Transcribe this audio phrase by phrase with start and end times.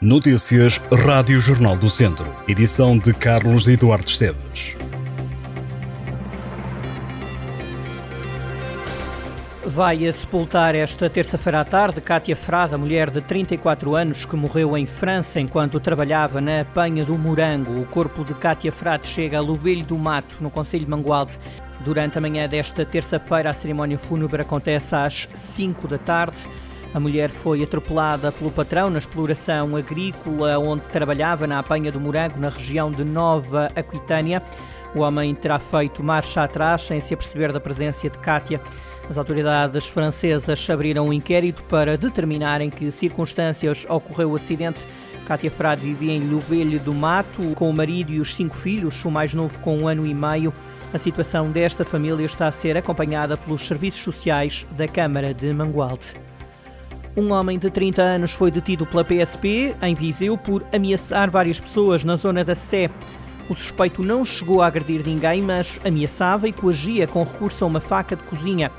[0.00, 2.32] Notícias Rádio Jornal do Centro.
[2.46, 4.76] Edição de Carlos Eduardo Esteves.
[9.66, 14.78] Vai a sepultar esta terça-feira à tarde Cátia Frada, mulher de 34 anos que morreu
[14.78, 17.80] em França enquanto trabalhava na Penha do Morango.
[17.80, 21.40] O corpo de Cátia Frade chega a Lubelho do Mato, no Conselho de Mangualde.
[21.80, 26.48] Durante a manhã desta terça-feira, a cerimónia fúnebre acontece às 5 da tarde.
[26.94, 32.40] A mulher foi atropelada pelo patrão na exploração agrícola onde trabalhava na apanha do morango
[32.40, 34.42] na região de Nova Aquitânia.
[34.94, 38.60] O homem terá feito marcha atrás sem se aperceber da presença de Kátia.
[39.08, 44.86] As autoridades francesas abriram um inquérito para determinar em que circunstâncias ocorreu o acidente.
[45.26, 49.10] Kátia Frade vivia em Lubelho do Mato com o marido e os cinco filhos, o
[49.10, 50.54] mais novo com um ano e meio.
[50.92, 56.27] A situação desta família está a ser acompanhada pelos serviços sociais da Câmara de Mangualde.
[57.16, 62.04] Um homem de 30 anos foi detido pela PSP em Viseu por ameaçar várias pessoas
[62.04, 62.90] na zona da Sé.
[63.48, 67.80] O suspeito não chegou a agredir ninguém, mas ameaçava e coagia com recurso a uma
[67.80, 68.70] faca de cozinha.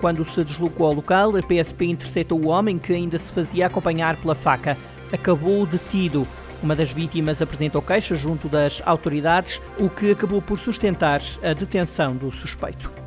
[0.00, 4.16] Quando se deslocou ao local, a PSP interceptou o homem que ainda se fazia acompanhar
[4.16, 4.76] pela faca.
[5.12, 6.26] Acabou detido.
[6.62, 12.16] Uma das vítimas apresentou queixa junto das autoridades, o que acabou por sustentar a detenção
[12.16, 13.05] do suspeito.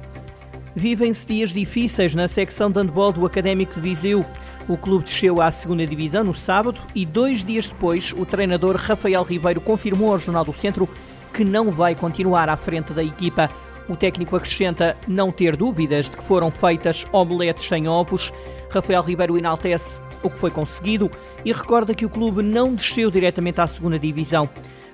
[0.75, 4.23] Vivem-se dias difíceis na secção de handball do Académico de Viseu.
[4.67, 9.23] O clube desceu à segunda divisão no sábado e dois dias depois o treinador Rafael
[9.23, 10.87] Ribeiro confirmou ao Jornal do Centro
[11.33, 13.49] que não vai continuar à frente da equipa.
[13.87, 18.31] O técnico acrescenta não ter dúvidas de que foram feitas omeletes sem ovos.
[18.69, 21.09] Rafael Ribeiro enaltece o que foi conseguido
[21.43, 24.47] e recorda que o clube não desceu diretamente à segunda divisão.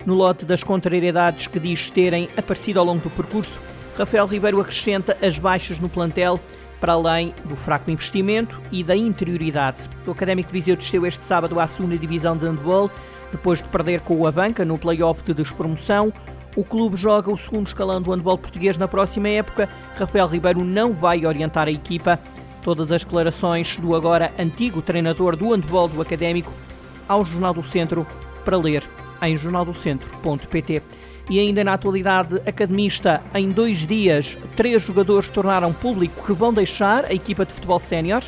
[0.05, 3.59] No lote das contrariedades que diz terem aparecido ao longo do percurso,
[3.97, 6.39] Rafael Ribeiro acrescenta as baixas no plantel,
[6.79, 9.89] para além do fraco investimento e da interioridade.
[10.05, 12.91] O Académico de Viseu desceu este sábado à segunda divisão de handball,
[13.31, 16.13] depois de perder com o Avanca no play-off de despromoção.
[16.55, 19.69] O clube joga o segundo escalão do handball português na próxima época.
[19.97, 22.19] Rafael Ribeiro não vai orientar a equipa.
[22.61, 26.53] Todas as declarações do agora antigo treinador do handball do Académico
[27.07, 28.05] ao Jornal do Centro
[28.43, 28.83] para ler
[29.21, 30.81] em jornaldocentro.pt.
[31.29, 37.05] E ainda na atualidade academista, em dois dias, três jogadores tornaram público que vão deixar
[37.05, 38.23] a equipa de futebol sénior.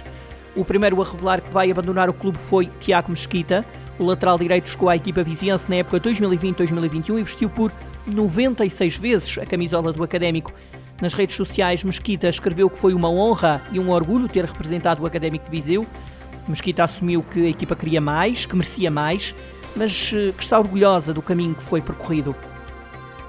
[0.56, 3.64] O primeiro a revelar que vai abandonar o clube foi Tiago Mesquita.
[4.00, 7.72] O lateral direito chegou à equipa viziense na época 2020-2021 e vestiu por
[8.14, 10.52] 96 vezes a camisola do Académico.
[11.00, 15.06] Nas redes sociais, Mesquita escreveu que foi uma honra e um orgulho ter representado o
[15.06, 15.86] Académico de Viseu.
[16.48, 19.36] Mesquita assumiu que a equipa queria mais, que merecia mais,
[19.76, 22.36] mas eh, que está orgulhosa do caminho que foi percorrido.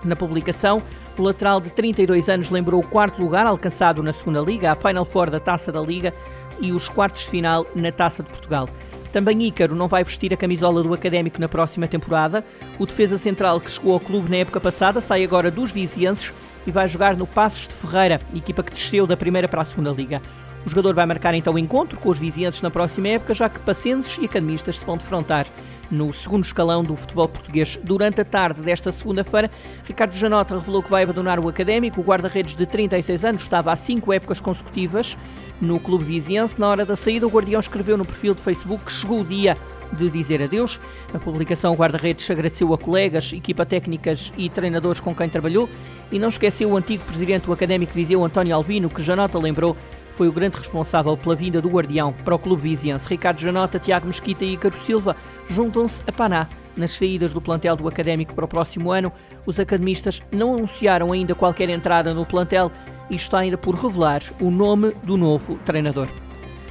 [0.05, 0.83] Na publicação,
[1.19, 5.05] o lateral de 32 anos lembrou o quarto lugar alcançado na segunda Liga, a Final
[5.05, 6.15] Four da Taça da Liga
[6.61, 8.69] e os quartos de final na Taça de Portugal.
[9.13, 12.45] Também Ícaro não vai vestir a camisola do Académico na próxima temporada.
[12.79, 16.33] O defesa central que chegou ao clube na época passada sai agora dos vizienses
[16.69, 19.91] e vai jogar no Passos de Ferreira, equipa que desceu da primeira para a segunda
[19.91, 20.21] liga.
[20.67, 23.59] O jogador vai marcar então o encontro com os vizienses na próxima época, já que
[23.61, 25.47] pacenses e academistas se vão defrontar
[25.91, 27.79] no segundo escalão do futebol português.
[27.83, 29.51] Durante a tarde desta segunda-feira,
[29.87, 32.03] Ricardo Janota revelou que vai abandonar o académico.
[32.03, 35.17] O guarda-redes de 36 anos estava há cinco épocas consecutivas
[35.59, 36.61] no clube viziense.
[36.61, 39.57] Na hora da saída, o Guardião escreveu no perfil de Facebook que chegou o dia
[39.93, 40.81] de dizer adeus.
[41.13, 45.69] Na publicação, guarda-redes agradeceu a colegas, equipa técnicas e treinadores com quem trabalhou
[46.11, 49.77] e não esqueceu o antigo presidente do Académico de Viseu, António Albino, que Janota lembrou
[50.19, 53.09] foi o grande responsável pela vinda do Guardião para o clube viziense.
[53.09, 55.15] Ricardo Janota, Tiago Mesquita e Ícaro Silva
[55.49, 59.13] juntam-se a Paná nas saídas do plantel do Académico para o próximo ano.
[59.47, 62.73] Os academistas não anunciaram ainda qualquer entrada no plantel
[63.09, 66.09] e está ainda por revelar o nome do novo treinador.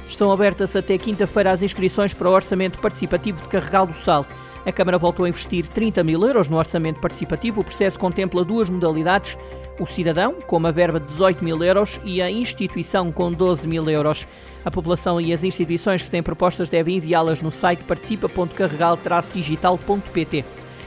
[0.08, 4.24] Estão abertas até quinta-feira as inscrições para o Orçamento Participativo de Carregal do Sal.
[4.64, 7.60] A Câmara voltou a investir 30 mil euros no orçamento participativo.
[7.60, 9.36] O processo contempla duas modalidades:
[9.78, 13.86] o cidadão, com uma verba de 18 mil euros, e a instituição, com 12 mil
[13.88, 14.26] euros.
[14.64, 20.44] A população e as instituições que têm propostas devem enviá-las no site participa.carregal-digital.pt.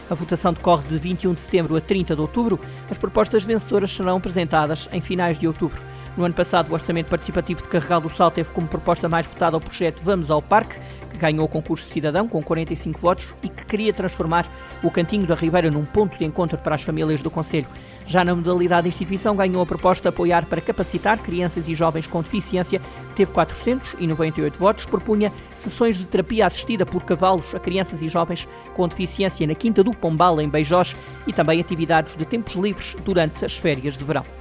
[0.10, 2.60] A votação decorre de 21 de setembro a 30 de outubro.
[2.90, 5.80] As propostas vencedoras serão apresentadas em finais de outubro.
[6.18, 9.56] No ano passado, o Orçamento Participativo de Carregal do Sal teve como proposta mais votada
[9.56, 10.78] o projeto Vamos ao Parque,
[11.10, 14.46] que ganhou o concurso cidadão com 45 votos e que queria transformar
[14.84, 17.68] o Cantinho da Ribeira num ponto de encontro para as famílias do Conselho.
[18.06, 22.82] Já na modalidade instituição, ganhou a proposta Apoiar para Capacitar Crianças e Jovens com Deficiência,
[23.08, 28.50] que teve 498 votos, propunha sessões de terapia assistida por cavalos a crianças e jovens
[28.74, 30.94] com deficiência na Quinta do Pombal, em Beijós,
[31.26, 34.41] e também atividades de tempos livres durante as férias de verão.